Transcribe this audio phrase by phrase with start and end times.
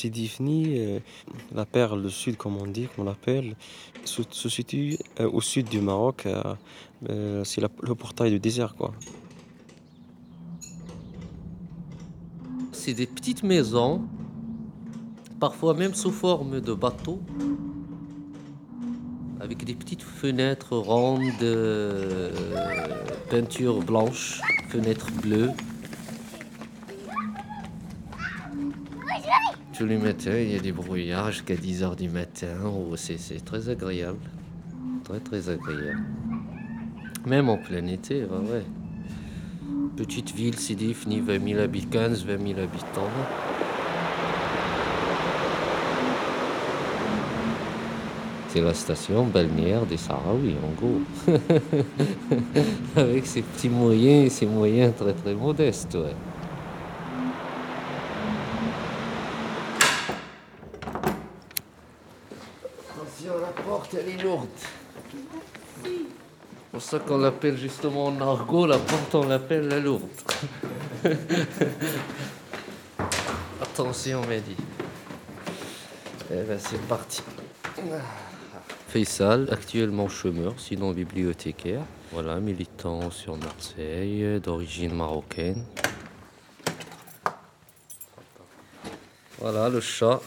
[0.00, 0.98] Sidi Ifni, euh,
[1.54, 3.54] la perle du sud, comme on dit, qu'on l'appelle,
[4.04, 6.26] se, situe euh, au sud du Maroc.
[7.10, 8.92] euh, c'est le portail du désert, quoi.
[12.72, 14.00] C'est des petites maisons,
[15.38, 17.20] parfois même sous forme de bateaux,
[19.38, 22.32] avec des petites fenêtres rondes, euh,
[23.28, 25.50] peinture blanche, fenêtres bleues.
[29.80, 32.48] Tous les matins, il y a des brouillards jusqu'à 10h du matin.
[32.66, 34.18] Oh, c'est très agréable.
[35.04, 36.04] Très, très agréable.
[37.26, 38.62] Même en plein été, ouais, ouais.
[39.96, 43.08] Petite ville, Sidi Ifni, 20 000 habitants, 15, 20 000 habitants.
[48.48, 51.00] C'est la station balnéaire des Sahraouis, en gros.
[52.96, 56.14] Avec ses petits moyens et ses moyens très très modestes, ouais.
[63.38, 64.48] La porte, elle est lourde.
[65.84, 65.90] C'est
[66.72, 70.08] pour ça qu'on l'appelle justement en argot, la porte, on l'appelle la lourde.
[73.62, 74.56] Attention, Mehdi.
[76.32, 77.22] Eh ben, c'est parti.
[78.88, 81.82] Faisal, actuellement chômeur, sinon bibliothécaire.
[82.12, 85.64] Voilà, militant sur Marseille, d'origine marocaine.
[89.38, 90.20] Voilà le chat.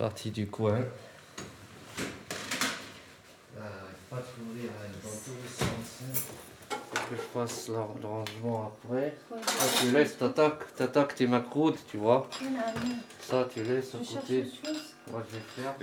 [0.00, 0.78] Parti du coin.
[3.58, 3.62] Ah,
[4.08, 4.70] pas de courir
[5.02, 5.68] dans tous les sens.
[6.00, 6.76] hein.
[6.94, 9.14] Faut que je fasse le le rangement après.
[9.46, 12.30] Ça, tu laisses, t'attaques, t'attaques tes macroutes, tu vois.
[13.20, 14.46] Ça, tu laisses à côté.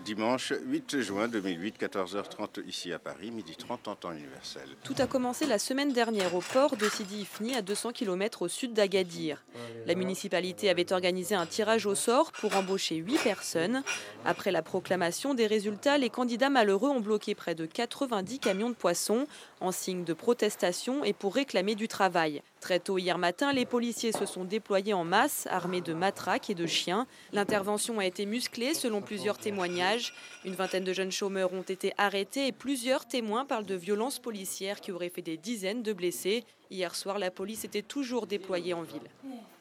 [0.03, 4.67] Dimanche 8 juin 2008, 14h30 ici à Paris, midi 30 en temps universel.
[4.83, 8.47] Tout a commencé la semaine dernière au port de Sidi Ifni, à 200 km au
[8.47, 9.43] sud d'Agadir.
[9.85, 13.83] La municipalité avait organisé un tirage au sort pour embaucher 8 personnes.
[14.25, 18.75] Après la proclamation des résultats, les candidats malheureux ont bloqué près de 90 camions de
[18.75, 19.27] poissons
[19.61, 22.41] en signe de protestation et pour réclamer du travail.
[22.59, 26.55] Très tôt hier matin, les policiers se sont déployés en masse, armés de matraques et
[26.55, 27.05] de chiens.
[27.31, 30.13] L'intervention a été musclée selon plusieurs témoignages.
[30.43, 34.81] Une vingtaine de jeunes chômeurs ont été arrêtés et plusieurs témoins parlent de violences policières
[34.81, 36.43] qui auraient fait des dizaines de blessés.
[36.71, 39.07] Hier soir, la police était toujours déployée en ville.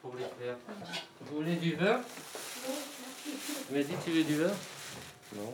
[0.03, 0.11] Vous
[1.31, 2.01] voulez du vin
[3.71, 4.51] Mehdi, tu veux du vin
[5.35, 5.53] Non.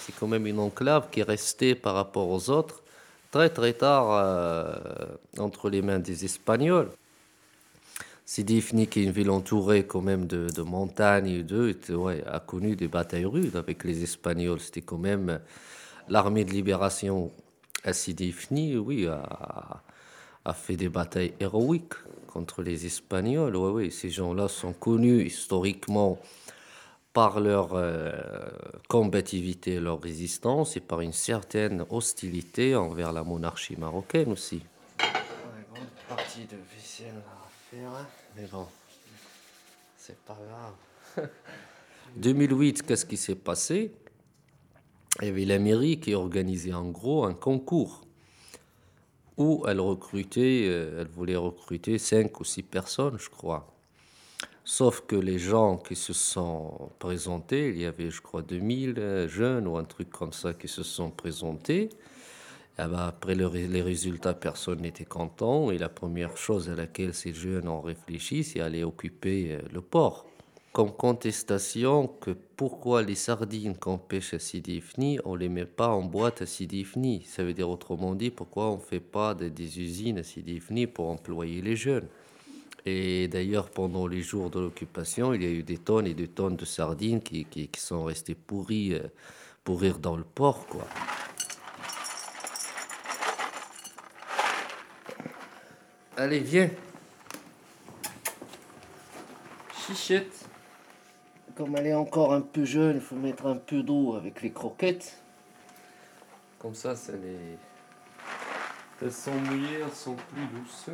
[0.00, 2.82] C'est quand même une enclave qui est restée par rapport aux autres
[3.30, 5.06] très très tard euh,
[5.38, 6.90] entre les mains des Espagnols.
[8.24, 12.38] Sidi Ifni, qui est une ville entourée quand même de, de montagnes et ouais, a
[12.38, 14.60] connu des batailles rudes avec les Espagnols.
[14.60, 15.40] C'était quand même
[16.08, 17.32] l'armée de libération
[17.82, 19.82] à Sidi Ifni, oui, a,
[20.44, 21.94] a fait des batailles héroïques
[22.28, 23.56] contre les Espagnols.
[23.56, 26.18] Oui, oui, ces gens-là sont connus historiquement
[27.12, 28.12] par leur euh,
[28.88, 34.62] combativité, leur résistance et par une certaine hostilité envers la monarchie marocaine aussi.
[35.00, 38.06] Une grande partie de vaisselle à faire, hein.
[38.36, 38.66] mais bon,
[39.96, 40.38] c'est pas
[41.16, 41.28] grave.
[42.16, 43.92] 2008, qu'est-ce qui s'est passé?
[45.20, 48.02] Il y avait la mairie qui organisait en gros un concours
[49.36, 53.66] où elle recrutait, euh, elle voulait recruter cinq ou six personnes, je crois.
[54.64, 59.28] Sauf que les gens qui se sont présentés, il y avait, je crois, 2000 euh,
[59.28, 61.88] jeunes ou un truc comme ça qui se sont présentés.
[62.76, 65.70] Ah bah, après les résultats, personne n'était content.
[65.70, 69.80] Et la première chose à laquelle ces jeunes ont réfléchi, c'est aller occuper euh, le
[69.80, 70.26] port.
[70.72, 75.88] Comme contestation que pourquoi les sardines qu'on pêche à Sidi Ifni, on les met pas
[75.88, 77.22] en boîte à Sidi Ifni.
[77.26, 80.86] Ça veut dire autrement dit, pourquoi on fait pas des, des usines à Sidi Ifni
[80.86, 82.06] pour employer les jeunes?
[82.86, 86.28] Et d'ailleurs, pendant les jours de l'occupation, il y a eu des tonnes et des
[86.28, 89.08] tonnes de sardines qui, qui, qui sont restées pourries, euh,
[89.64, 90.86] pourrir dans le port, quoi.
[96.16, 96.70] Allez, viens.
[99.86, 100.46] Chichette.
[101.56, 104.52] Comme elle est encore un peu jeune, il faut mettre un peu d'eau avec les
[104.52, 105.18] croquettes.
[106.58, 107.56] Comme ça, ça les...
[109.02, 110.90] Elles sont mouillées, elles sont plus douces.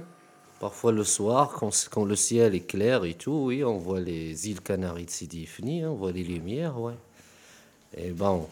[0.59, 1.53] Parfois le soir,
[1.91, 5.43] quand, le ciel est clair et tout, oui, on voit les îles Canaries de Sidi
[5.43, 6.95] Ifni, hein, on voit les lumières, ouais.
[7.97, 8.47] Et bon,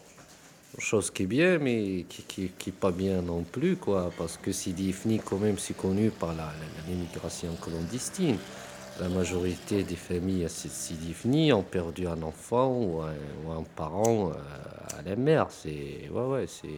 [0.77, 4.51] chose qui est bien, mais qui, qui, qui pas bien non plus, quoi, parce que
[4.51, 6.35] Sidi Ifni, quand même, c'est connu par
[6.87, 8.37] l'immigration clandestine.
[8.99, 13.15] La majorité des familles à Si- Sidi Ifni ont perdu un enfant ou un,
[13.45, 15.47] ou un parent euh, à la mer.
[15.65, 16.77] Ouais, ouais, c'est...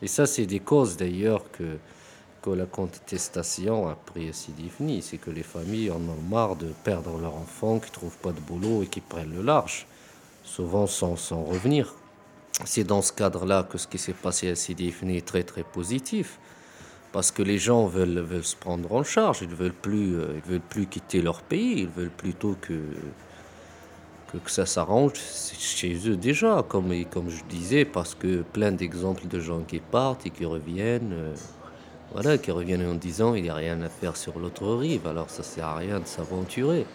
[0.00, 1.78] Et ça, c'est des causes d'ailleurs que,
[2.48, 7.18] que la contestation après Sidi Ifni, c'est que les familles en ont marre de perdre
[7.18, 9.86] leurs enfants, qui trouvent pas de boulot et qui prennent le large,
[10.44, 11.94] souvent sans, sans revenir.
[12.64, 16.38] C'est dans ce cadre-là que ce qui s'est passé à Sidi est très très positif.
[17.12, 20.60] Parce que les gens veulent, veulent se prendre en charge, ils veulent plus, euh, veulent
[20.60, 22.80] plus quitter leur pays, ils veulent plutôt que
[24.44, 29.40] que, ça s'arrange chez eux déjà, comme, comme je disais, parce que plein d'exemples de
[29.40, 31.34] gens qui partent et qui reviennent, euh,
[32.12, 35.30] voilà, qui reviennent en disant il n'y a rien à faire sur l'autre rive, alors
[35.30, 36.86] ça sert à rien de s'aventurer.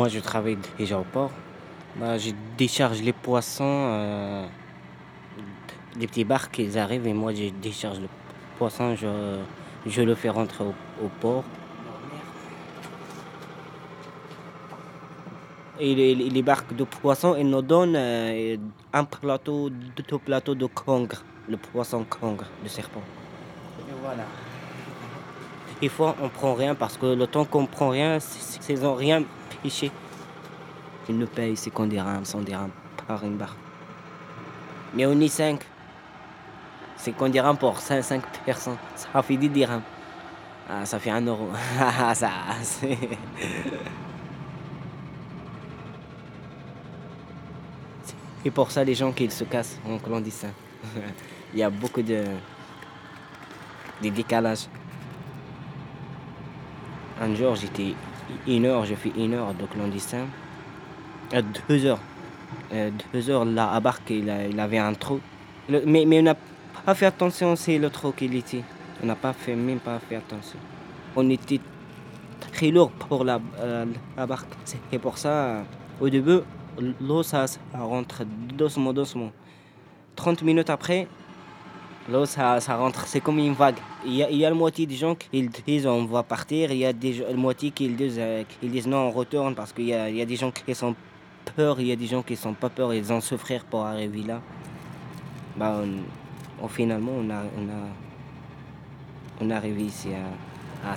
[0.00, 1.30] Moi, je travaille déjà au port.
[1.96, 4.46] Bah, je décharge les poissons, euh,
[5.94, 8.08] les petits barques, ils arrivent et moi, je décharge le
[8.56, 9.40] poisson, je,
[9.84, 11.44] je le fais rentrer au, port.
[15.78, 18.56] Et les, barques de poissons, ils nous donnent euh,
[18.94, 23.02] un plateau, deux plateaux de congre, le poisson congre, le serpent.
[24.02, 24.24] Voilà.
[25.80, 29.24] Des fois, on prend rien parce que le temps qu'on prend rien, c'est rien
[31.08, 32.70] il nous paye 50 dirhams, 100 dirhams
[33.06, 33.56] par une barre.
[34.94, 35.60] Mais on est 5.
[36.96, 38.76] 50 dirhams pour 5, 5 personnes.
[38.94, 39.82] Ça fait 10 dirhams.
[40.68, 41.48] Ah, ça fait 1 euro.
[42.14, 42.30] ça,
[42.62, 42.96] c'est...
[48.44, 50.52] Et pour ça, les gens qui se cassent en clandestin.
[51.52, 52.24] Il y a beaucoup de,
[54.02, 54.68] de décalages.
[57.20, 57.94] Un jour, j'étais
[58.46, 60.24] une heure, j'ai fait une heure de clandestin.
[61.34, 62.00] Euh, deux heures.
[62.72, 65.20] Euh, deux heures, là, à Barque, il, avait un trou.
[65.68, 66.34] mais, on n'a
[66.86, 68.64] pas fait attention, c'est le trou qu'il était.
[69.02, 70.58] On n'a pas fait, même pas fait attention.
[71.14, 71.60] On était
[72.52, 73.84] très lourd pour la, euh,
[74.26, 74.48] barque.
[74.64, 75.62] C'est pour ça,
[76.00, 76.38] au début,
[77.02, 79.30] l'eau, ça, ça rentre doucement, doucement.
[80.16, 81.06] 30 minutes après,
[82.08, 83.76] Là, ça, rentre, c'est comme une vague.
[84.06, 86.86] Il y, a, il la moitié des gens qui disent on va partir, il y
[86.86, 90.24] a des, la moitié qui disent, euh, disent non, on retourne parce qu'il y a,
[90.24, 90.94] des gens qui sont
[91.54, 94.22] peur, il y a des gens qui sont pas peur, ils ont souffrir pour arriver
[94.22, 94.40] là.
[95.56, 95.82] Bah,
[96.68, 97.42] finalement, on a,
[99.40, 100.08] on a, arrivé ici
[100.84, 100.96] à, à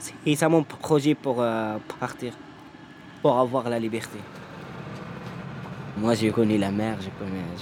[0.00, 2.32] C'est ça mon projet pour euh, partir,
[3.20, 4.18] pour avoir la liberté.
[5.96, 7.08] Moi, je connais la mer, je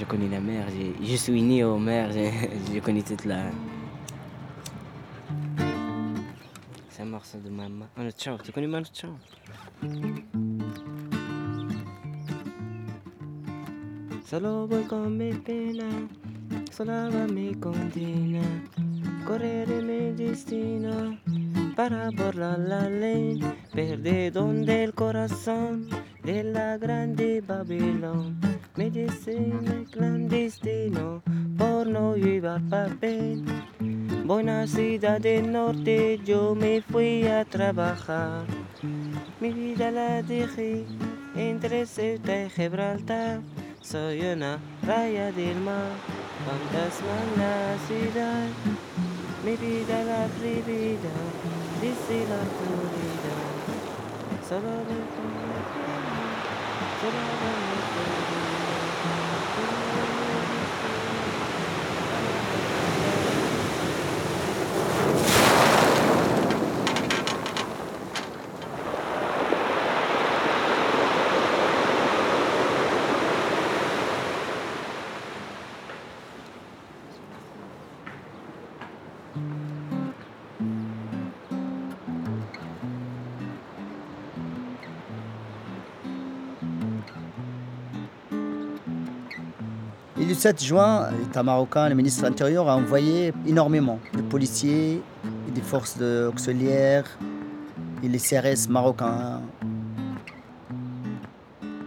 [0.07, 0.67] connais, je la mer.
[1.03, 2.31] Je, suis né au mer, je,
[2.75, 3.51] je connais toute la.
[6.89, 7.87] C'est un morceau de maman.
[7.95, 9.19] Manu Chao, tu connais Manu Chao
[14.25, 15.85] Solo voy con mi pena,
[16.71, 18.41] sola va mi condena,
[19.27, 21.19] correre mi destino
[21.77, 23.39] para borrar la ley,
[23.75, 25.87] perdido del corazón
[26.23, 28.39] de la grande Babilón.
[28.77, 31.23] Medicina clandestino
[31.59, 33.45] por no llevar papel.
[34.25, 38.45] Buena ciudad del norte yo me fui a trabajar.
[39.41, 40.85] Mi vida la dejé
[41.37, 43.41] entre Ceuta y Gibraltar.
[43.81, 45.93] Soy una raya del mar,
[46.47, 48.49] fantasma en la ciudad.
[49.45, 51.13] Mi vida la prohibida,
[51.83, 53.53] dice la autoridad.
[54.49, 55.42] Solo Et
[57.03, 58.42] よろしくお願いします。
[90.43, 95.01] 7 juin, l'État marocain, le ministre de l'Intérieur a envoyé énormément de policiers
[95.47, 97.05] et des forces auxiliaires
[98.03, 99.41] et les CRS marocains.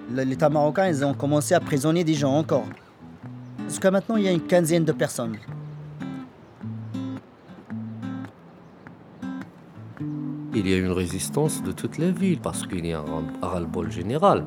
[0.10, 2.64] L'État marocain, ils ont commencé à prisonnier des gens encore.
[3.68, 5.36] Jusqu'à maintenant, il y a une quinzaine de personnes.
[10.54, 13.92] Il y a une résistance de toute la ville parce qu'il y a un ras-le-bol
[13.92, 14.46] général.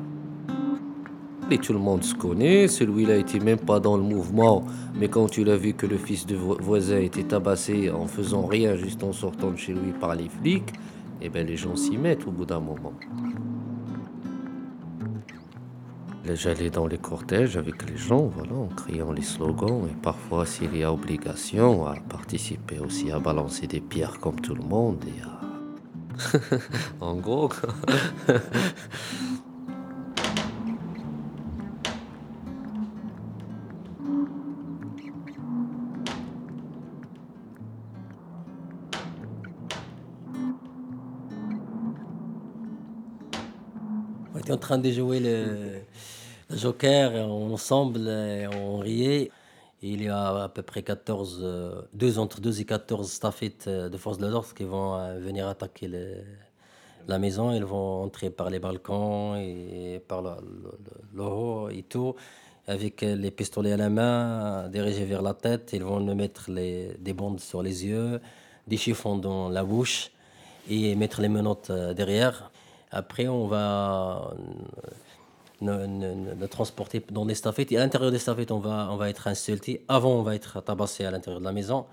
[1.51, 4.63] Et tout le monde se connaît, celui-là était même pas dans le mouvement,
[4.93, 8.75] mais quand tu l'as vu que le fils de voisin était tabassé en faisant rien,
[8.75, 10.71] juste en sortant de chez lui par les flics,
[11.21, 12.93] eh bien les gens s'y mettent au bout d'un moment.
[16.31, 20.77] J'allais dans les cortèges avec les gens, voilà, en criant les slogans, et parfois s'il
[20.77, 25.21] y a obligation à participer aussi à balancer des pierres comme tout le monde, et
[25.23, 25.39] à...
[27.01, 27.49] en gros,
[44.51, 45.81] en train de jouer le,
[46.51, 48.09] Joker ensemble,
[48.53, 49.31] on riait.
[49.83, 54.17] il y a à peu près 14, deux, entre 2 et 14 staffettes de force
[54.17, 55.89] de l'ordre qui vont euh, venir attaquer
[57.07, 57.53] la maison.
[57.53, 60.21] Ils vont entrer par les balcons et par
[61.13, 62.15] le, haut et tout,
[62.67, 65.71] avec les pistolets à la main, dirigés vers la tête.
[65.73, 68.19] Ils vont nous mettre des bandes sur les yeux,
[68.67, 70.11] des chiffons dans la bouche
[70.69, 72.51] et mettre les menottes euh, derrière.
[72.91, 74.33] Après, on va
[75.61, 77.71] le transporter dans des staffettes.
[77.71, 79.83] Et à l'intérieur des staffettes, on va, on va être insulté.
[79.87, 81.85] Avant, on va être tabassé à l'intérieur de la maison.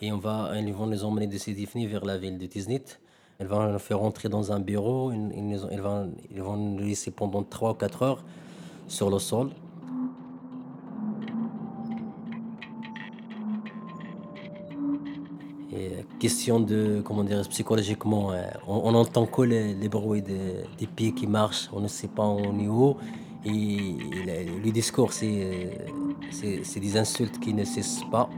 [0.00, 2.98] Et on va, ils vont nous emmener de Sidifni vers la ville de Tiznit.
[3.38, 5.12] Ils vont nous faire rentrer dans un bureau.
[5.12, 8.24] Ils, vont, ils vont nous laisser pendant 3 ou 4 heures
[8.88, 9.50] sur le sol.
[16.20, 21.68] Question de, comment dire, psychologiquement, euh, on, entend que les, bruits des pieds qui marchent,
[21.72, 22.98] on ne sait pas au niveau.
[23.44, 23.96] Et,
[24.62, 25.70] le, discours, c'est
[26.86, 28.28] des insultes qui ne cessent pas.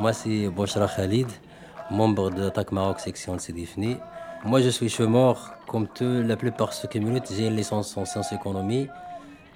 [0.00, 1.26] Moi, c'est Boshra Khalid,
[1.90, 3.96] membre de TAC Maroc section de Sidifni.
[4.44, 7.31] Moi, je suis chômeur, comme tout, la plupart de ceux qui militent.
[7.35, 8.87] J'ai une licence en sciences économie.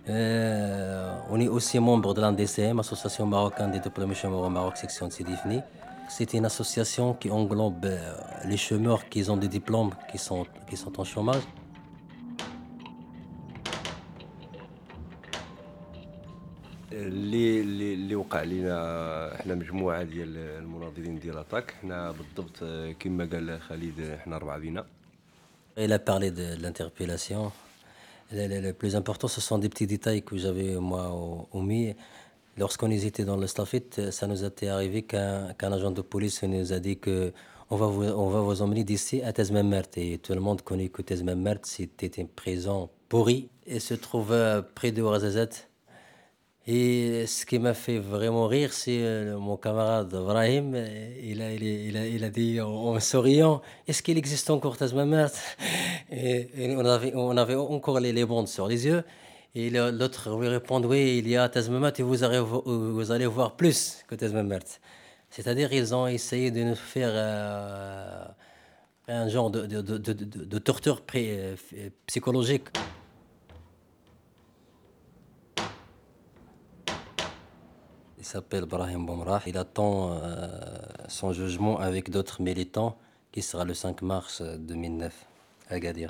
[0.07, 5.07] Euh, on est aussi membre de l'ANDCM, Association marocaine des diplômés chômeurs au Maroc, section
[5.07, 5.61] de Sidifni.
[6.09, 8.13] C'est une association qui englobe euh,
[8.45, 11.43] les chômeurs qui ont des diplômes qui sont, qui sont en chômage.
[16.95, 22.63] اللي اللي اللي وقع لنا احنا مجموعه ديال المناضلين ديال اتاك حنا بالضبط
[22.99, 24.85] كما قال خالد حنا اربعه بينا
[25.76, 27.52] il a parlé de, l'interpellation.
[28.32, 31.94] Le, plus important, ce sont des petits détails que j'avais moi omis.
[32.58, 36.78] Lorsqu'on était dans le staffette, ça nous était arrivé qu'un agent de police nous a
[36.78, 37.32] dit que
[37.72, 39.84] on va vous, emmener d'ici à Tezmemert.
[39.96, 44.34] Et tout le monde connaît que Tezmemert, c'était une prison pourrie et se trouve
[44.74, 45.69] près de Ouarzazate.
[46.66, 50.76] Et ce qui m'a fait vraiment rire, c'est euh, mon camarade Ibrahim.
[51.22, 55.32] Il a, il a, il a, dit en, souriant Est-ce qu'il existe encore Tazmamat
[56.12, 59.04] et, on, avait, on avait encore les, les bandes sur les yeux.
[59.54, 63.56] Et l'autre lui répond Oui, il y a Tazmamat et vous allez, vous allez voir
[63.56, 64.78] plus que Tazmamat.
[65.30, 68.24] C'est-à-dire ils ont essayé de nous faire euh,
[69.08, 71.56] un genre de, de, de, de torture euh,
[72.06, 72.68] psychologique.
[78.30, 79.42] S'appelle Brahim Bomrah.
[79.46, 80.46] Il attend euh,
[81.08, 82.96] son jugement avec d'autres militants
[83.32, 85.26] qui sera le 5 mars 2009
[85.68, 86.06] à Gadir.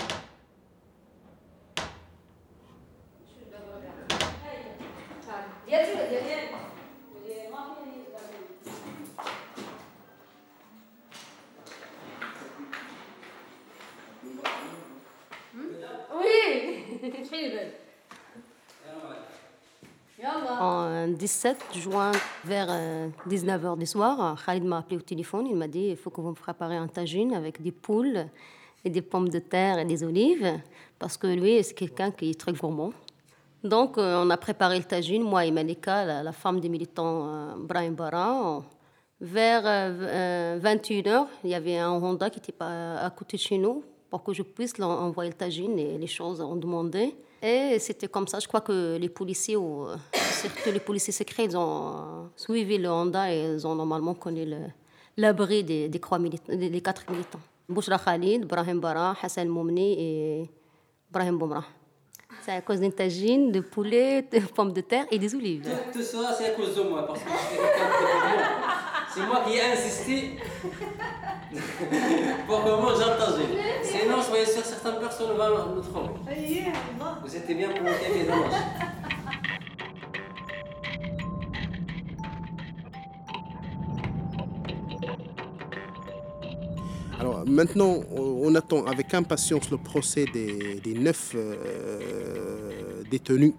[16.13, 17.71] Oui,
[20.61, 22.13] En 17 juin,
[22.45, 22.69] vers
[23.27, 25.47] 19h euh, du soir, Khalid m'a appelé au téléphone.
[25.47, 28.27] Il m'a dit il faut que vous me préparez un tagine avec des poules
[28.85, 30.61] et des pommes de terre et des olives,
[30.99, 32.93] parce que lui, c'est quelqu'un qui est très gourmand.
[33.65, 37.55] Donc, euh, on a préparé le tagine, moi et Malika, la, femme des militants euh,
[37.59, 38.63] Brian Barra.
[39.23, 39.65] Vers
[40.63, 44.33] 21h, il y avait un Honda qui était à côté de chez nous pour que
[44.33, 47.15] je puisse envoyer le tagine et les choses ont demandé.
[47.43, 49.57] Et c'était comme ça, je crois que les policiers,
[50.15, 54.47] surtout les policiers secrets, ils ont suivi le Honda et ils ont normalement connu
[55.17, 55.91] l'abri des,
[56.83, 57.41] quatre militants.
[57.69, 60.51] Bouchra Khalid, Brahim Bara, Hassan Moumni et
[61.11, 61.65] Brahim Boumra.
[62.43, 65.69] C'est à cause d'une tagine, de poulet, de pommes de terre et des olives.
[65.93, 67.07] Tout, ça, c'est à cause de moi,
[69.13, 70.39] C'est moi qui ai insisté
[72.47, 73.41] pour que moi j'entende.
[73.83, 76.21] Sinon, soyez sûr, certaines personnes vont nous tromper.
[77.25, 78.29] Vous étiez bien pour le café.
[87.19, 93.55] Alors maintenant, on attend avec impatience le procès des, des neuf euh, détenus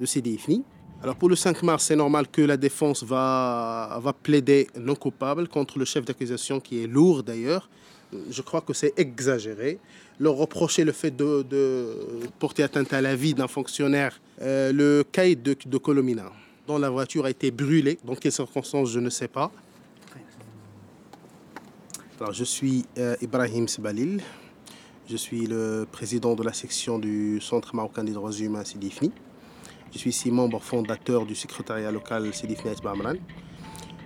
[0.00, 0.64] de CDFNI.
[1.02, 5.80] Alors pour le 5 mars, c'est normal que la défense va, plaider non coupable contre
[5.80, 7.68] le chef d'accusation qui est lourd d'ailleurs.
[8.30, 9.80] Je crois que c'est exagéré.
[10.20, 11.44] Leur reprocher le fait de,
[12.38, 16.30] porter atteinte à la vie d'un fonctionnaire, euh, le caïd de, de Colomina,
[16.68, 19.50] dont la voiture a été brûlée, dans quelles circonstances je ne sais pas.
[22.20, 24.20] Alors, je suis euh, Ibrahim Sebalil.
[25.10, 29.10] Je suis le président de la section du Centre marocain des droits humains Sidifni.
[29.92, 33.14] Je suis ici membre fondateur du secrétariat local Sidifni Aït Bamran.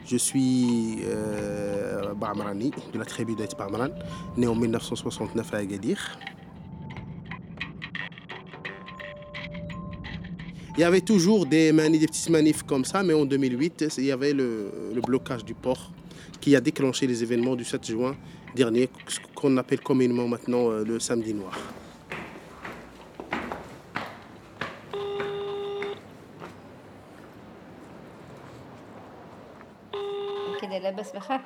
[0.04, 3.88] Je suis euh, Bamrani, de la tribu d'Aït Bamran,
[4.36, 6.18] né en 1969 à Agadir.
[10.76, 14.04] Il y avait toujours des, manifs, des petites manifs comme ça, mais en 2008, il
[14.04, 15.92] y avait le, le blocage du port
[16.40, 18.16] qui a déclenché les événements du 7 juin
[18.54, 21.56] dernier, ce qu'on appelle communément maintenant euh, le samedi noir.
[30.85, 31.39] لاباس بخير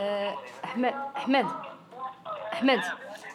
[0.00, 1.46] آه، احمد احمد
[2.52, 2.80] احمد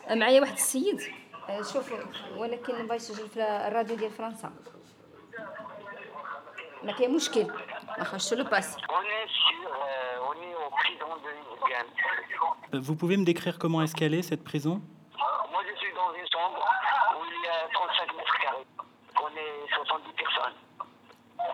[0.08, 1.02] آه، معايا واحد السيد
[1.50, 1.94] آه، شوف
[2.38, 4.52] ولكن بغا يسجل في الراديو ديال فرنسا
[6.84, 7.48] ما كاين مشكل
[7.98, 8.78] ما خرجت له باس
[12.74, 14.76] Euh, Vous pouvez me décrire comment est-ce qu'elle est, cette prison
[15.54, 16.60] Moi, je suis dans une chambre
[17.18, 18.68] où il y a 35 mètres carrés.
[19.26, 20.58] On est 70 personnes.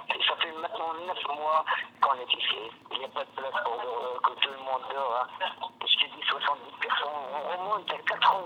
[0.09, 1.86] Et ça fait maintenant 9 mois qu'on
[2.20, 5.26] il n'y a pas de place pour euh, que tout le monde dort.
[5.86, 7.14] Je te dis 70 personnes.
[7.30, 8.42] On remonte à 80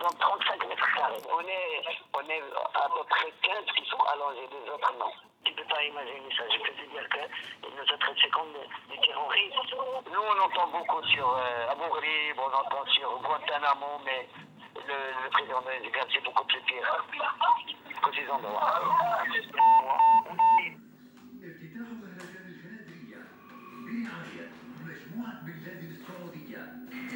[0.00, 1.22] dans 35 mètres carrés.
[1.30, 1.82] On est,
[2.14, 2.42] on est
[2.74, 5.12] à peu près 15 qui sont allongés, les autres non.
[5.44, 6.42] Tu ne peux pas imaginer ça.
[6.50, 9.54] Je peux te dire qu'ils nous ont traités comme des, terroristes.
[10.10, 14.28] Nous, on entend beaucoup sur euh, Ghraib, on entend sur Guantanamo, mais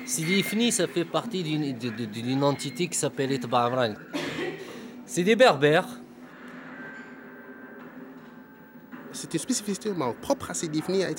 [0.05, 3.95] Sidi Ifni, ça fait partie d'une entité qui s'appelle Amran.
[5.07, 5.89] C'est des berbères.
[9.87, 11.11] Au Maroc, propre à Sidifni et à.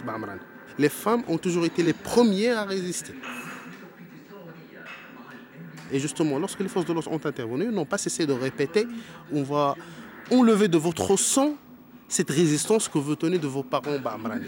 [0.77, 3.13] Les femmes ont toujours été les premières à résister.
[5.91, 8.85] Et justement, lorsque les forces de l'ordre ont intervenu, n'ont pas cessé de répéter
[9.31, 9.75] on va
[10.31, 11.55] enlever de votre sang
[12.07, 14.47] cette résistance que vous tenez de vos parents Bamrani.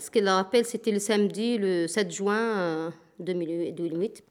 [0.00, 4.24] Ce qu'elle rappelle, c'était le samedi, le 7 juin euh, 2008.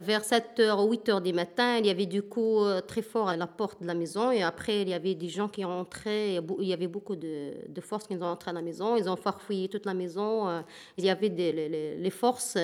[0.00, 3.36] Vers 7h ou 8h du matin, il y avait du coup euh, très fort à
[3.36, 4.30] la porte de la maison.
[4.30, 6.36] Et après, il y avait des gens qui rentraient.
[6.60, 8.94] Il y avait beaucoup de, de forces qui sont entrées à la maison.
[8.94, 10.48] Ils ont farfouillé toute la maison.
[10.48, 10.60] euh,
[10.98, 12.56] Il y avait des, les, les- forces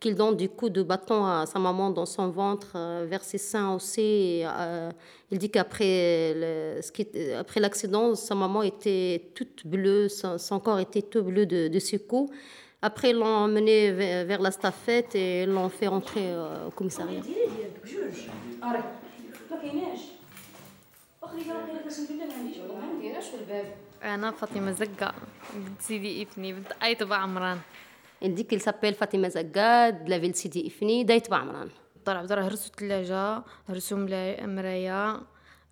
[0.00, 3.38] qu'ils donnent du coup de bâton à sa maman dans son ventre, euh, vers ses
[3.38, 4.42] seins aussi.
[5.30, 6.34] Il dit qu'après
[6.82, 6.92] ce
[7.60, 12.28] l'accident, sa maman était toute bleue, son, corps était tout bleu de, de coup.
[12.89, 17.21] Après, ils l'ont emmené vers, vers la staffette et l'ont fait rentrer euh, au commissariat.
[24.03, 25.13] انا فاطمة زقة
[25.53, 27.59] بنت سيدي ابني بنت ايتبا عمران
[28.25, 31.69] Il dit qu'il s'appelle Fatima Zaggad, de la ville Sidi Ifni, d'Aït Bamran.
[32.05, 35.21] طلع بدرا هرسوا الثلاجة هرسوا ملا- مرايا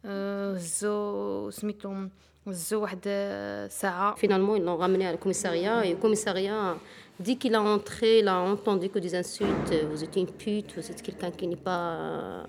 [0.06, 2.08] آه، هزوا سميتو
[2.48, 6.78] هزوا واحد آه، ساعة Finalement, ils l'ont ramené à le commissariat et le commissariat
[7.20, 9.74] dit qu'il a entré, il a entendu que des insultes.
[9.92, 12.44] Vous êtes une pute, vous êtes quelqu'un qui n'est pas euh,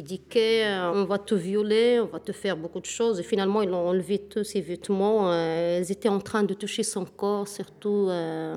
[0.00, 3.16] éduqué, euh, on va te violer, on va te faire beaucoup de choses.
[3.20, 5.20] Et finalement, ils ont enlevé tous ses vêtements.
[5.32, 8.06] euh, Ils étaient en train de toucher son corps, surtout.
[8.08, 8.56] euh,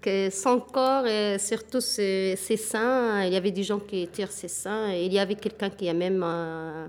[0.00, 4.32] que son corps et surtout ses, ses seins, il y avait des gens qui tirent
[4.32, 6.86] ses seins et il y avait quelqu'un qui a même euh,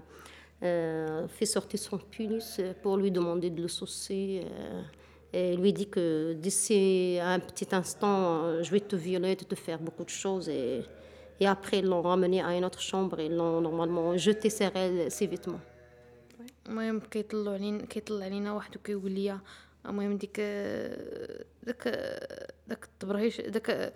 [0.63, 4.43] euh, fait sortir son pénis pour lui demander de le saucer.
[4.45, 4.81] euh,
[5.33, 9.79] et lui dit que d'ici un petit instant, euh, je vais te violer, te faire
[9.79, 10.49] beaucoup de choses.
[10.49, 10.83] Et,
[11.39, 14.69] et après, ils l'ont ramené à une autre chambre et ils l'ont normalement jeté ses,
[15.09, 15.61] ses vêtements.
[16.67, 19.39] المهم كيطلعوا علينا كيطلع علينا واحد وكيقول لي
[19.85, 20.39] المهم ديك
[21.63, 21.83] داك
[22.67, 23.93] داك الطبرهيش داك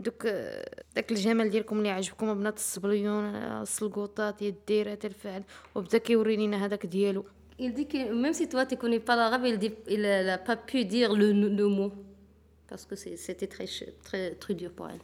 [0.00, 0.26] دوك
[0.94, 5.42] داك الجمال ديالكم اللي عجبكم بنات الصبليون السلقوطات يا الديرات الفعل
[5.74, 7.24] وبدا كيوري لينا هذاك ديالو
[7.62, 10.56] Il dit que même si toi tu connais pas l'arabe, il dit il n'a pas
[10.56, 11.92] pu dire le, le mot
[12.68, 13.66] parce que c'était très,
[14.02, 15.02] très très dur pour elle.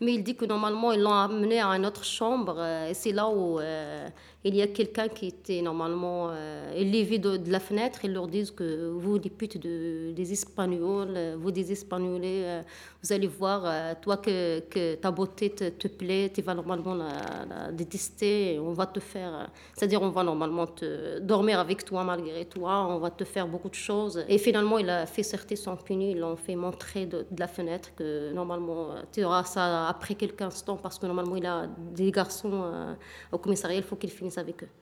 [0.00, 3.12] Mais il dit que normalement ils l'ont amené à une autre chambre euh, et c'est
[3.12, 4.08] là où euh,
[4.44, 8.00] il y a quelqu'un qui était normalement euh, élevé de, de la fenêtre.
[8.04, 12.62] Ils leur disent que vous les putes de, des Espagnols, euh, vous des Espagnolais, euh,
[13.02, 18.58] vous allez voir, euh, toi que, ta beauté te, plaît, tu vas normalement la, détester,
[18.60, 22.86] on va te faire, euh, c'est-à-dire on va normalement te dormir avec toi malgré toi,
[22.88, 24.24] on va te faire beaucoup de choses.
[24.28, 27.48] Et finalement, il a fait sortir son puni, ils l'ont fait montrer de, de la
[27.48, 31.66] fenêtre que normalement euh, tu auras ça après quelques instants parce que normalement il a
[31.98, 34.72] des garçons euh, au commissariat, il faut qu'il finisse avec eux.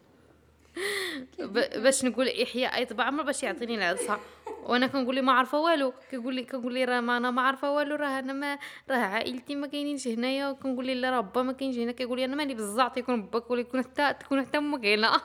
[1.76, 4.18] باش نقول احياء اي طبع عمر باش يعطيني العدسه
[4.66, 7.70] وأنا كنقول لي ما عارفه والو كيقول لي كنقول لي راه ما أنا ما عارفه
[7.70, 8.58] والو راه أنا ما
[8.90, 12.24] راه عائلتي ما كاينينش هنايا كنقول لي لا راه با ما كاينش هنا كيقول لي
[12.24, 15.20] أنا مالي بالزعط يكون باك ولا يكون حتى تكون حتى أمك هنا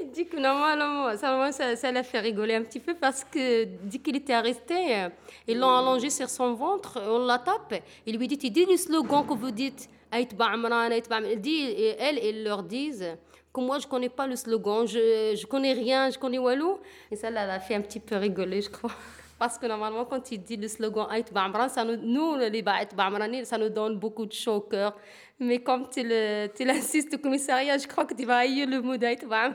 [0.00, 3.98] Il dit que normalement, ça, ça, l'a fait rigoler un petit peu parce que dès
[3.98, 5.08] qu'il était arrêté,
[5.46, 7.74] ils l'ont allongé sur son ventre, on la tape.
[8.04, 9.88] Il lui dit, tu dis le slogan que vous dites,
[10.36, 11.28] Ba'amran, Ba'amran.
[11.30, 13.16] Il dit, et elles, ils leur disent
[13.52, 16.78] que moi, je connais pas le slogan, je, je connais rien, je connais Walou.
[17.10, 18.92] Et ça, l'a fait un petit peu rigoler, je crois.
[19.38, 22.94] Parce que normalement, quand il dit le slogan Aït Ba'amran, ça nous, nous, les Ba'aït
[22.94, 24.96] Ba'amrani, ça nous donne beaucoup de chaud au cœur.
[25.40, 26.08] مي كوم تيل
[26.48, 29.54] تيل انسيست كوميساريا جو كرو كو ديفاي لو مود تبع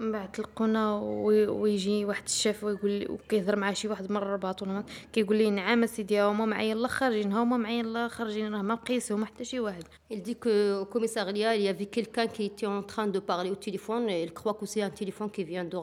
[0.00, 1.00] من بعد تلقونا
[1.48, 6.22] ويجي واحد الشاف ويقول وكيهضر مع شي واحد من الرباط ولا كيقول لي نعم سيدي
[6.22, 9.84] هما معايا الآخر جينا هما معايا الله خارجين راه ما قيسهم حتى شي واحد.
[10.12, 13.50] Il كوميساريا que au commissariat il y avait quelqu'un qui était en train de parler
[13.50, 15.76] au téléphone et il croit que c'est un téléphone qui vient de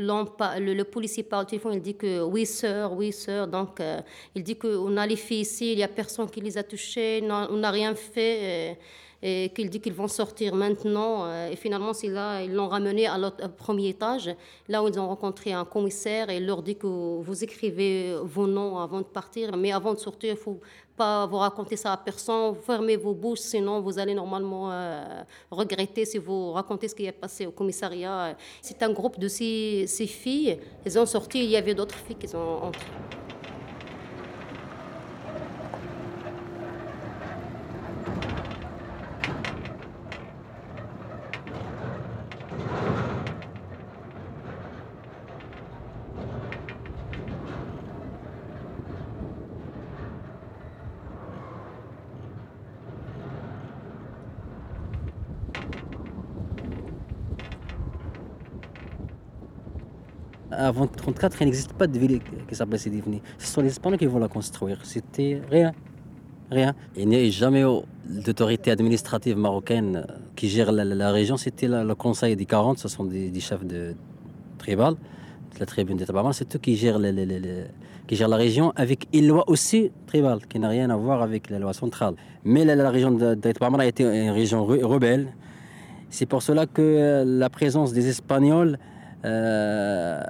[0.00, 3.46] le, policier parle au téléphone, il dit que oui, sœur, oui, sœur.
[3.46, 4.00] Donc, euh,
[4.34, 7.22] il dit qu'on a les filles ici, il n'y a personne qui les a touchées,
[7.22, 8.72] on n'a rien fait.
[8.72, 8.74] euh,
[9.22, 11.24] et qu'il dit qu'ils vont sortir maintenant.
[11.24, 14.30] euh, Et finalement, là, ils l'ont ramené à l'autre- au premier étage,
[14.68, 18.46] là où ils ont rencontré un commissaire et il leur dit que vous écrivez vos
[18.46, 20.60] noms avant de partir, mais avant de sortir, il faut
[20.96, 26.04] pas vous raconter ça à personne, fermez vos bouches, sinon vous allez normalement euh, regretter
[26.04, 28.36] si vous racontez ce qui est passé au commissariat.
[28.60, 32.16] C'est un groupe de six, six filles, elles ont sorti, il y avait d'autres filles
[32.16, 32.86] qui sont entrées.
[60.52, 63.22] Avant 1934, il n'existe pas de ville qui s'appelait Sidifni.
[63.38, 64.78] Ce sont les Espagnols qui vont la construire.
[64.84, 65.72] C'était rien.
[66.50, 66.74] Rien.
[66.96, 67.62] Il n'y a jamais
[68.04, 71.36] d'autorité administrative marocaine qui gère la, région.
[71.36, 73.94] C'était le conseil des 40, ce sont des, chefs de
[74.58, 76.06] tribal, de la tribune des.
[76.32, 80.96] C'est eux qui gèrent, la région avec une loi aussi tribale, qui n'a rien à
[80.96, 82.14] voir avec la loi centrale.
[82.42, 85.28] Mais la, région de, de a été une région re- rebelle.
[86.08, 88.78] C'est pour cela que euh, la présence des Espagnols,
[89.24, 90.20] euh,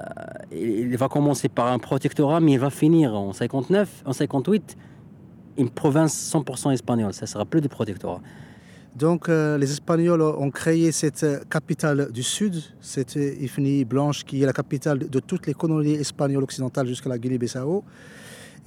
[0.53, 4.77] il va commencer par un protectorat, mais il va finir en 59, en 58,
[5.59, 7.13] une province 100% espagnole.
[7.13, 8.21] Ça sera plus de protectorat.
[8.97, 14.43] Donc euh, les Espagnols ont créé cette euh, capitale du Sud, cette Ifni blanche qui
[14.43, 17.85] est la capitale de, toutes les colonies espagnoles occidentales jusqu'à la Guinée-Bissau.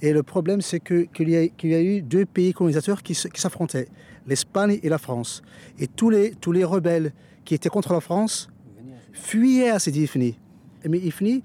[0.00, 3.88] Et le problème, c'est qu'il y, y a eu deux pays colonisateurs qui s'affrontaient,
[4.26, 5.42] l'Espagne et la France.
[5.78, 7.12] Et tous les, tous les rebelles
[7.44, 8.48] qui étaient contre la France
[9.14, 10.36] fuyaient à cette Ifni.
[10.86, 11.42] Mais Ifni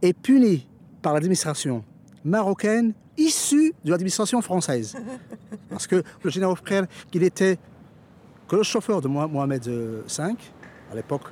[0.00, 0.66] est puni
[1.02, 1.84] par l'administration
[2.24, 4.96] marocaine issue de l'administration française.
[5.70, 7.58] Parce que le général frère, qu'il était
[8.48, 10.02] que le chauffeur de Moha- Mohamed V
[10.90, 11.22] à l'époque,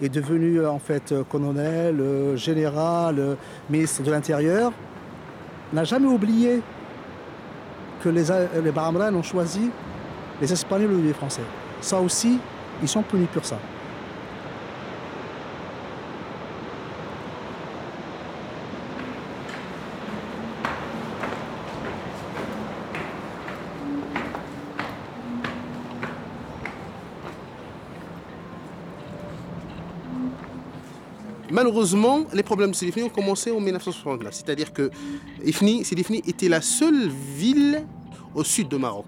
[0.00, 3.34] est devenu euh, en fait euh, colonel, euh, général, euh,
[3.70, 4.72] ministre de l'Intérieur,
[5.72, 6.60] n'a jamais oublié
[8.02, 8.24] que les,
[8.62, 9.70] les Bahamran ont choisi
[10.40, 11.40] les Espagnols ou les Français.
[11.80, 12.38] Ça aussi,
[12.82, 13.58] ils sont punis pour ça.
[31.66, 34.22] Malheureusement, les problèmes de Sidi ont commencé en 1960.
[34.30, 34.88] C'est-à-dire que
[35.44, 37.82] Ifni, Sidi Ifni était la seule ville
[38.36, 39.06] au sud de Maroc.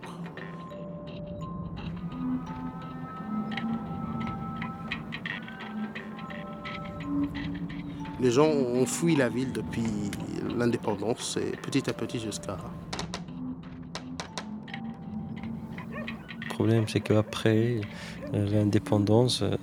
[8.20, 10.10] Les gens ont fui la ville depuis
[10.56, 12.56] l'indépendance et petit à petit jusqu'à
[16.40, 17.82] Le problème, c'est qu'après
[18.34, 19.56] euh, l'indépendance, euh,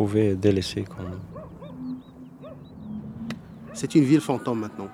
[0.00, 0.84] Sidi Ifni se, se trouvait délaissé.
[0.88, 1.20] Quand même.
[3.74, 4.88] C'est une ville fantôme maintenant.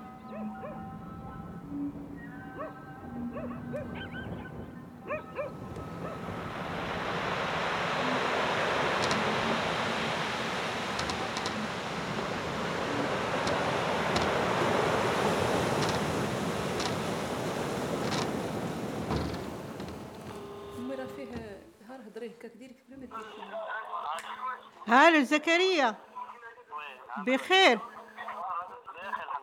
[24.89, 25.95] هلا زكريا.
[27.17, 27.79] بخير.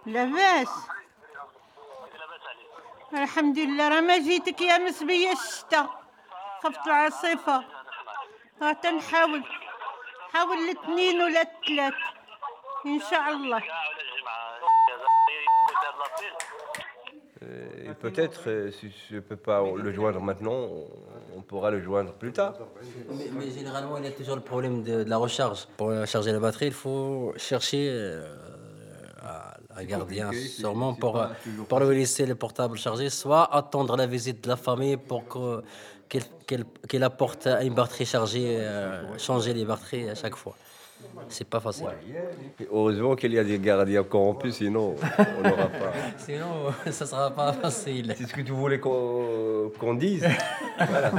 [0.06, 0.70] لاباس.
[3.14, 5.90] الحمد لله راه ما جيتك يا مسبية الشتا.
[6.64, 7.64] خفت العاصفة
[8.62, 9.44] ها تنحاول.
[10.34, 11.94] حاول الاثنين ولا الثلاث.
[12.86, 13.64] إن شاء الله.
[18.04, 20.60] Peut-être, euh, si je ne peux pas le joindre maintenant,
[21.38, 22.54] on- pourra le joindre plus tard.
[23.18, 25.62] Mais, mais généralement, il y a toujours le problème de, de la recharge.
[25.78, 28.24] Pour charger la batterie, il faut chercher euh,
[29.22, 33.10] à- un gardien, compliqué, c'est- sûrement pour, pas euh, pour lui laisser le portable chargé,
[33.10, 35.62] soit attendre la visite de la famille pour que-
[36.10, 40.56] qu'elle qu'elle- qu'elle apporte une batterie chargée, euh, changer les batteries à chaque fois.
[41.30, 41.88] C'est pas facile.
[42.60, 44.96] Et heureusement qu'il y a des gardiens corrompus, sinon
[45.40, 45.94] on n'aura pas.
[46.18, 48.14] Sinon, ça sera pas facile.
[48.18, 50.28] C'est ce que tu voulais qu'on qu'on dise.
[50.78, 51.12] Voilà.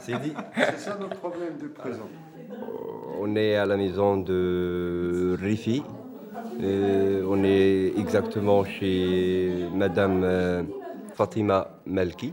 [0.00, 0.34] C'est dit.
[0.54, 2.08] C'est ça notre problème de présent.
[3.20, 5.82] On est à la maison de Rifi.
[6.62, 10.62] Euh, on est exactement chez Madame euh,
[11.14, 12.32] Fatima Malki.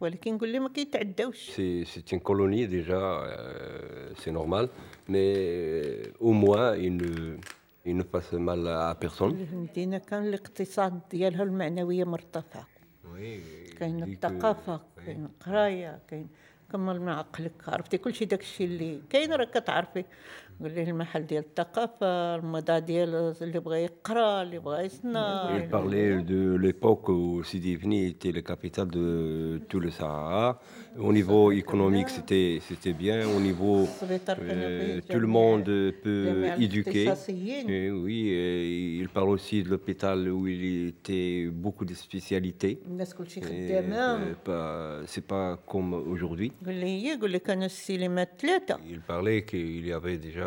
[0.00, 1.50] ولكن نقول ليه ما كيتعداوش.
[1.84, 4.68] C'est une colonie déjà, euh, c'est normal,
[5.08, 6.96] mais euh, au moins il
[7.98, 9.46] ne, passe mal à personne.
[9.52, 12.66] المدينة كان الاقتصاد ديالها المعنوية مرتفعة
[13.78, 16.28] كاين الثقافة كاين القراية كاين
[16.72, 20.04] كمل مع عقلك عرفتي؟ كلشي داكشي اللي كاين راه كتعرفي.
[20.61, 26.21] قول ليه المحل ديال الثقافة الموضة ديال اللي بغى يقرا اللي بغى يصنع Il parlait
[26.23, 30.59] de l'époque où Sidi Ifni était la capitale de tout le Sahara.
[30.99, 33.19] Au niveau économique, c'était c'était bien.
[33.37, 35.65] Au niveau, السبيطار كانوا فيه euh, tout le جميع- monde
[36.03, 36.95] peut جميع éduquer.
[37.07, 37.67] الاختصاصيين.
[37.67, 42.77] Et oui, et il parle aussi de l'hôpital où il était beaucoup de spécialités.
[42.87, 46.51] الناس كلشي Et, خدامة euh, pas- C'est pas comme aujourd'hui.
[46.65, 50.44] قول لي هي قول لي كانوا السينمات ثلاثة Il parlait qu'il y avait déjà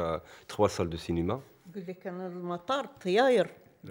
[0.48, 1.40] trois salles de cinéma.
[1.74, 3.50] قول لي كان المطار طياير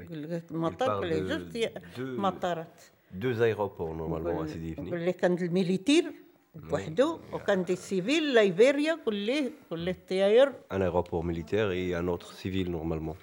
[0.09, 2.81] قول لي المطار parle قول لي de جوج طيا- deux- مطارات
[3.21, 4.89] Deux aéroports normalement à قول Sidi Ifni.
[4.89, 6.13] قول لي كان الميليتير
[6.55, 12.07] بوحدو وكان دي سيفيل لايبيريا قول لي قول لي الطياير Un aéroport militaire et un
[12.07, 13.15] autre civil normalement.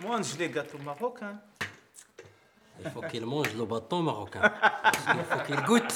[0.00, 1.38] Mange les gâteaux marocains.
[2.84, 4.42] Il faut qu'il mange le bâton marocain.
[4.42, 5.94] Parce qu'il faut qu'il goûte.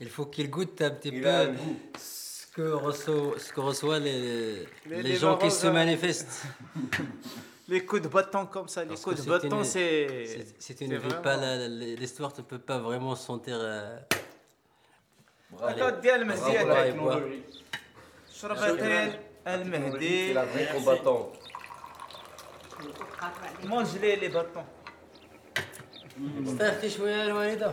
[0.00, 1.32] Il faut qu'il goûte un petit peu
[1.98, 5.72] ce que reçoit, ce que reçoit les, Les- les les gens qui se Marocains.
[5.84, 6.42] manifestent.
[7.68, 10.06] Les coups de bâton comme ça, les Parce coups que de bâton, une- c'est.
[10.32, 11.68] c'est- Si tu c'est ne vis vraiment- pas la- la-
[12.00, 13.56] l'histoire, tu ne peux pas vraiment sentir.
[13.60, 13.98] euh,
[15.62, 17.16] هذا allez, ديال المزيان bravo, allez, bois.
[17.16, 17.42] التكنولوجي
[18.40, 19.12] شربتين
[19.46, 21.38] المهدي C'est la vraie combattante.
[23.64, 24.66] Mange les, les bâtons.
[26.46, 27.72] استرخي شوية يا الوالدة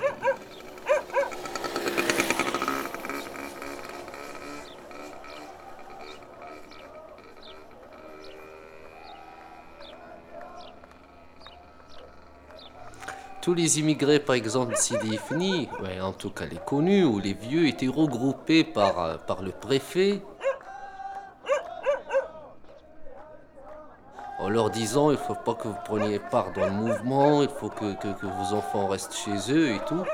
[13.41, 17.19] tous les immigrés, par exemple, de Sidi Ifni, ouais, en tout cas les connus ou
[17.19, 20.21] les vieux, étaient regroupés par, euh, par le préfet
[24.41, 27.71] en leur disant il faut pas que vous preniez part dans le mouvement, il faut
[27.71, 30.05] que- que vos enfants restent chez eux et tout.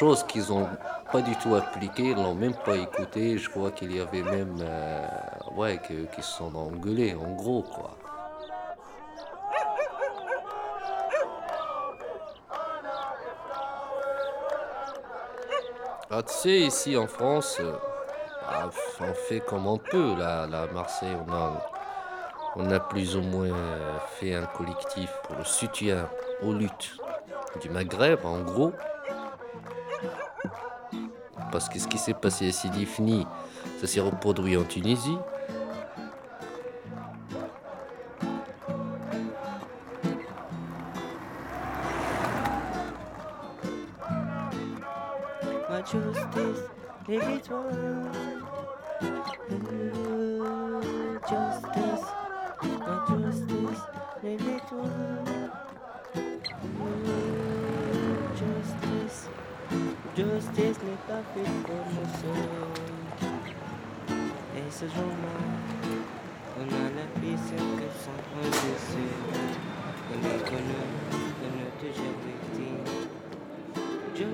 [0.00, 0.66] Chose qu'ils n'ont
[1.12, 3.36] pas du tout appliqué, ils l'ont même pas écouté.
[3.36, 5.06] Je crois qu'il y avait même, euh,
[5.56, 7.90] ouais, que- qui se sont engueulés, en gros, quoi.
[16.10, 17.74] Ah, tu sais, ici en France, euh,
[18.48, 20.14] ah, on fait comme on peut.
[20.16, 21.70] Là, à Marseille, on a,
[22.56, 26.08] on a plus ou moins euh, fait un collectif pour le soutien
[26.42, 26.96] aux luttes
[27.60, 28.72] du Maghreb, en gros.
[31.50, 32.86] Parce que ce qui s'est passé à Sidi
[33.80, 35.18] ça s'est reproduit en Tunisie.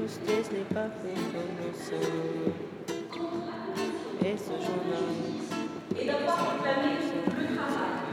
[0.07, 2.55] Justice n'est pas faite pour nous seuls.
[4.25, 5.03] Et ce jour-là,
[6.01, 8.07] et d'avoir proclamé le travail.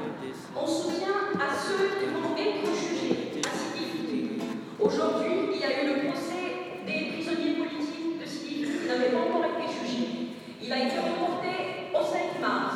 [0.55, 4.41] On soutient à ceux qui vont être jugés à Sidi
[4.79, 9.29] Aujourd'hui, il y a eu le procès des prisonniers politiques de Sidi qui n'avait pas
[9.29, 10.33] encore été jugé.
[10.63, 12.73] Il a été reporté au 5 mars.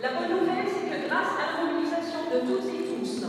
[0.00, 3.26] La bonne nouvelle, c'est que grâce à la mobilisation de toutes et tous,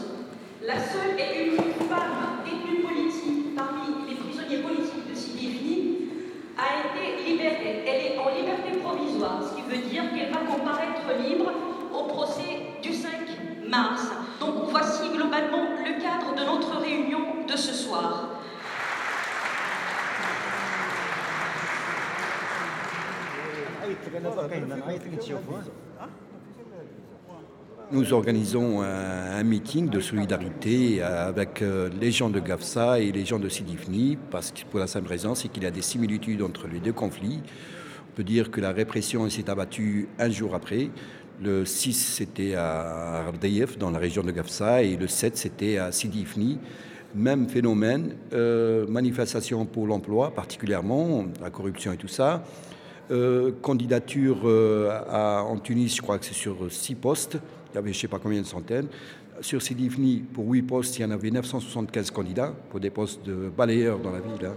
[0.63, 6.09] la seule et unique femme détenue politique parmi les prisonniers politiques de Sidi Ifni
[6.57, 7.83] a été libérée.
[7.87, 11.51] Elle est en liberté provisoire, ce qui veut dire qu'elle va comparaître libre
[11.93, 13.09] au procès du 5
[13.67, 14.03] mars.
[14.39, 18.27] Donc voici globalement le cadre de notre réunion de ce soir.
[27.93, 33.37] Nous organisons un, meeting de solidarité avec euh, les gens de Gafsa et les gens
[33.37, 36.69] de Sidifni, parce que pour la simple raison, c'est qu'il y a des similitudes entre
[36.71, 37.41] les deux conflits.
[38.09, 40.89] On peut dire que la répression s'est abattue un jour après.
[41.43, 45.91] Le 6, c'était à Ardeyev, dans la région de Gafsa, et le 7, c'était à
[45.91, 46.59] Sidifni.
[47.13, 52.43] Même phénomène, euh, manifestation pour l'emploi, particulièrement, la corruption et tout ça.
[53.11, 57.37] Euh, candidature euh, en Tunis, je crois que c'est sur six postes.
[57.71, 58.87] Il y avait je ne sais pas combien de centaines.
[59.41, 63.49] Sur Sidifni, pour huit postes, il y en avait 975 candidats pour des postes de
[63.55, 64.45] balayeurs dans la ville.
[64.45, 64.53] hein.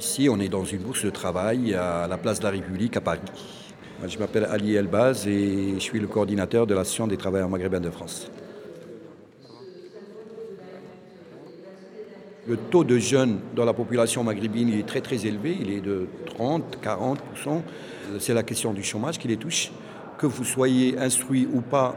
[0.00, 3.00] Ici, on est dans une bourse de travail à la place de la République à
[3.00, 3.20] Paris.
[4.06, 7.90] Je m'appelle Ali Elbaz et je suis le coordinateur de l'Association des travailleurs maghrébins de
[7.90, 8.30] France.
[12.46, 16.08] Le taux de jeunes dans la population maghrébine est très très élevé, il est de
[16.26, 17.62] 30, 40%
[18.18, 19.72] C'est la question du chômage qui les touche.
[20.18, 21.96] Que vous soyez instruit ou pas,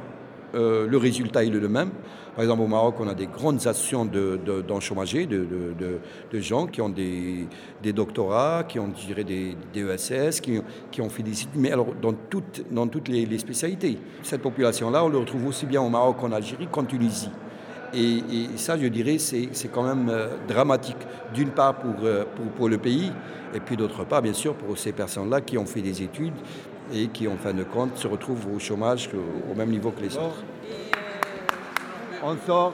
[0.55, 1.89] euh, le résultat est le même.
[2.33, 5.99] Par exemple, au Maroc, on a des grandes de, d'enchômagés, de,
[6.39, 7.47] gens qui ont des,
[7.93, 8.89] doctorats, qui ont
[9.25, 10.61] des, des ESS, qui,
[11.01, 13.97] ont fait des mais alors dans toutes, dans toutes les, les spécialités.
[14.23, 17.31] Cette population-là, on le retrouve aussi bien au Maroc qu'en Algérie qu'en Tunisie.
[17.93, 20.97] Et, et ça, je dirais, c'est c'est quand même euh, dramatique,
[21.33, 23.11] d'une part pour, euh, pour, pour le pays,
[23.53, 26.33] et puis d'autre part, bien sûr, pour ces personnes-là qui ont fait des études
[26.93, 30.01] et qui, en fin de compte, se retrouvent au chômage au, au même niveau que
[30.01, 30.43] les autres.
[32.23, 32.73] On sort.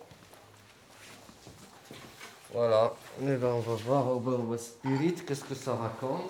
[2.53, 6.29] Voilà, Eh ben, on va voir Baobab Spirit qu'est-ce que ça raconte.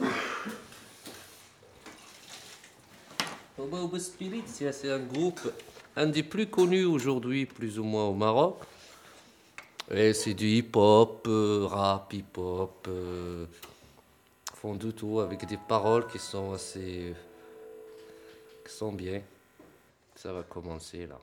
[3.57, 5.39] Baobab Spirit, c'est c'est un groupe,
[5.95, 8.57] un des plus connus aujourd'hui, plus ou moins au Maroc.
[9.89, 12.87] Et c'est du hip-hop, euh, rap, hip-hop.
[12.87, 13.45] euh,
[14.55, 17.15] font du tout avec des paroles qui sont assez.
[18.65, 19.21] qui sont bien.
[20.15, 21.19] Ça va commencer là.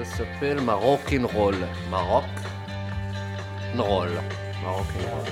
[0.00, 1.56] Ça s'appelle Maroc Roll.
[1.90, 2.24] Maroc
[3.76, 4.08] Roll.
[4.62, 5.26] Maroc Roll.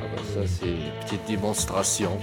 [0.00, 2.18] Ah bah ça c'est une petite démonstration.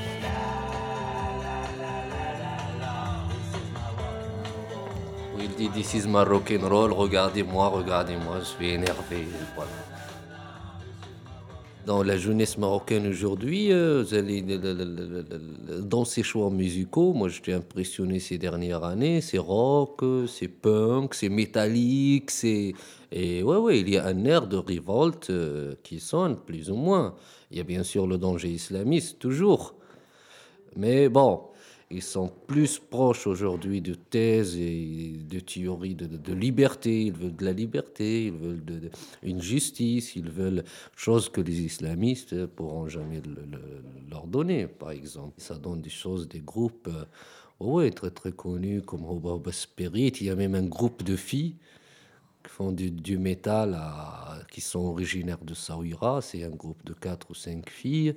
[5.37, 9.27] Il dit This is my rock and roll, regardez-moi, regardez-moi, je suis énervé.
[9.55, 9.98] Voilà.
[11.89, 14.03] Dans la jeunesse marocaine aujourd'hui, euh,
[15.81, 21.15] dans ses choix musicaux, moi j'étais impressionné ces dernières années, c'est rock, euh, c'est punk,
[21.15, 22.73] c'est métallique, c'est...
[23.11, 26.75] Et ouais, ouais, il y a un air de révolte euh, qui sonne, plus ou
[26.75, 27.15] moins.
[27.49, 29.73] Il y a bien sûr le danger islamiste, toujours.
[30.75, 31.41] Mais bon,
[31.91, 37.05] ils sont plus proches aujourd'hui de thèses et de théories de, liberté.
[37.05, 38.91] Ils veulent de la liberté, ils veulent
[39.23, 40.63] une justice, ils veulent
[40.95, 45.33] choses que les islamistes pourront jamais le- le- leur donner, par exemple.
[45.37, 47.05] Ça donne des choses, des groupes euh,
[47.59, 50.13] ouais, très très connus comme Hoba Spirit.
[50.21, 51.55] Il y a même un groupe de filles
[52.43, 53.75] qui font du, du métal,
[54.51, 56.21] qui sont originaires de Saouira.
[56.21, 58.15] C'est un groupe de quatre ou cinq filles.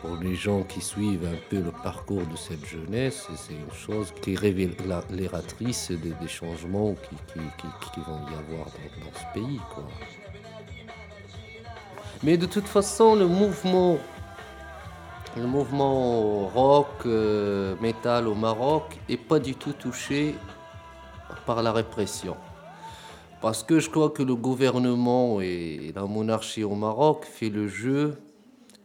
[0.00, 4.12] Pour les gens qui suivent un peu le parcours de cette jeunesse, c'est une chose
[4.22, 7.40] qui est révélatrice des, changements qui,
[8.00, 9.60] vont y avoir dans, ce pays.
[12.22, 13.98] Mais de toute façon, le mouvement,
[15.36, 20.36] le mouvement rock, euh, métal au Maroc est pas du tout touché
[21.44, 22.36] par la répression.
[23.40, 28.16] Parce que je crois que le gouvernement et la monarchie au Maroc fait le jeu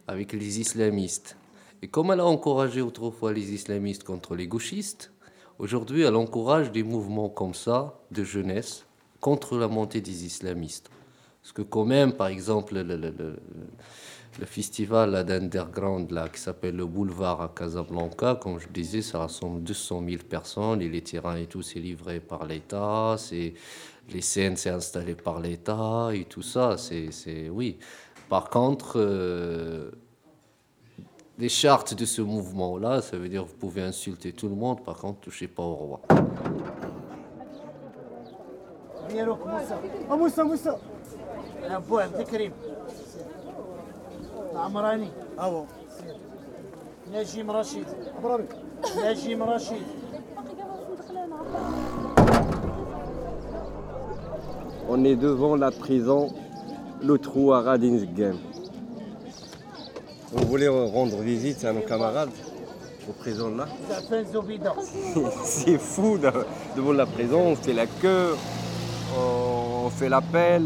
[0.06, 1.36] avec les islamistes.
[1.82, 5.12] Et comme elle a encouragé autrefois les islamistes contre les gauchistes,
[5.58, 8.86] aujourd'hui elle encourage des mouvements comme ça de jeunesse
[9.20, 10.90] contre la montée des islamistes.
[11.42, 13.36] Parce que quand même, par exemple, le, le- le-
[14.40, 20.02] le festival d'underground qui s'appelle le Boulevard à Casablanca, comme je disais, ça rassemble 200
[20.02, 23.54] 000 personnes les terrains et tout, c'est livré par l'État, c'est
[24.10, 27.78] les scènes, c'est installé par l'État et tout ça, c'est oui.
[28.29, 29.91] Par contre, euh,
[31.37, 34.83] les chartes de ce mouvement-là, ça veut dire que vous pouvez insulter tout le monde,
[34.83, 36.01] par contre, touchez pas au roi.
[39.09, 39.75] ديالوك موسى
[40.11, 40.75] أو موسى موسى
[41.63, 42.51] أبو عبد الكريم
[44.55, 45.65] عمراني أو
[47.13, 47.85] نجيم رشيد
[48.97, 49.83] نجيم رشيد
[54.91, 56.33] On est devant la prison,
[57.03, 58.37] le trou à Radinsgame.
[60.35, 62.29] On voulait rendre visite à nos camarades
[63.09, 63.65] aux prisons là.
[63.89, 64.73] زعفان زبيدة
[65.43, 66.45] C'est fou de-
[66.75, 68.35] devant la prison, on fait la queue,
[69.17, 70.63] on fait l'appel,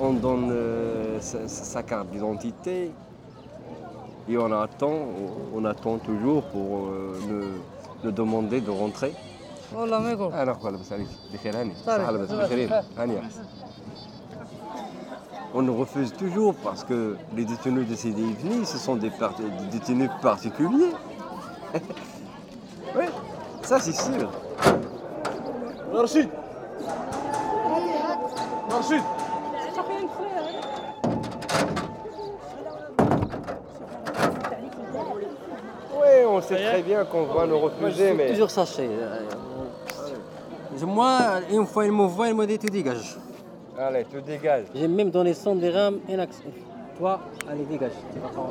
[0.00, 2.90] on, on donne euh, sa, sa carte d'identité
[4.28, 4.98] et on attend,
[5.54, 7.46] on attend toujours pour euh, nous,
[8.04, 9.12] nous demander de rentrer.
[9.74, 12.02] والله ما يقول أنا أخوة لاباس عليك بخير هاني طارق.
[12.04, 13.22] صحة لاباس بخيرين هانية
[15.53, 18.35] on nous refuse toujours parce que les détenus de CDI
[18.65, 19.11] ce sont des,
[19.71, 20.93] détenus particuliers.
[22.95, 23.05] oui,
[23.61, 24.31] ça c'est sûr.
[25.93, 26.27] Merci.
[28.69, 28.95] Merci.
[35.93, 38.31] Oui, on sait très bien qu'on va nous refuser, mais...
[38.31, 38.87] Toujours sachez.
[38.87, 39.19] Euh,
[40.81, 41.19] euh, moi,
[41.51, 43.17] une fois, il me voit, il me dit, tu dégages.
[43.78, 44.64] Allez, tu dégages.
[44.74, 46.44] J'ai même donné 100 dirhams et l'accès.
[46.98, 47.20] Toi,
[47.50, 47.92] allez, dégage.
[48.12, 48.50] Tu vas pas-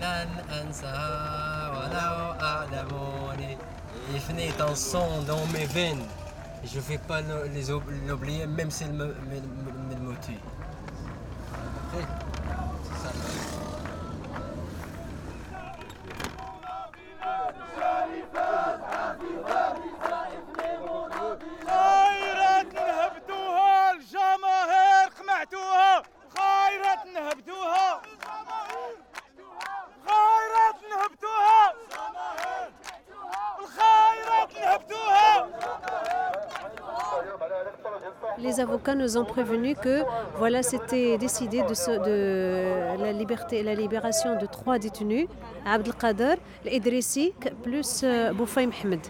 [0.00, 0.28] لن
[0.62, 3.56] أنساها ولو أعلموني
[4.09, 6.03] il est un sang dans mes veines.
[6.63, 7.21] Je ne vais pas
[8.07, 9.15] l'oublier, même si elle me,
[38.81, 40.01] Avocats nous ont prévenus que
[40.37, 45.27] voilà, c'était décidé de, la, la libération de trois détenus,
[45.67, 49.01] Abdelkader, l'Idrissi, plus euh, Boufaï Mohamed.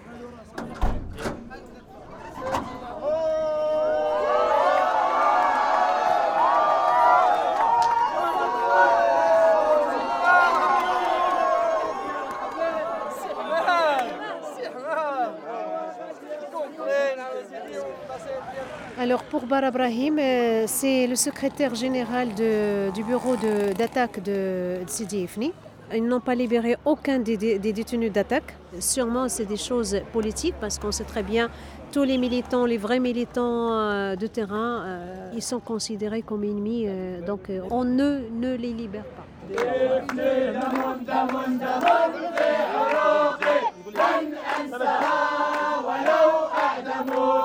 [19.62, 23.36] Alors pour Bar Brahim, euh, c'est le secrétaire général du bureau
[23.78, 25.54] d'attaque de, de Sidi Ifni.
[25.94, 28.56] Ils n'ont pas libéré aucun des, détenus d'attaque.
[28.80, 31.52] Sûrement, c'est des choses politiques parce qu'on sait très bien
[31.92, 36.88] tous les militants, les vrais militants euh, de terrain, euh, ils sont considérés comme ennemis.
[37.28, 39.26] donc on ne les libère pas.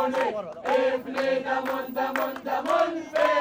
[0.07, 3.36] Efle damun damun damun fe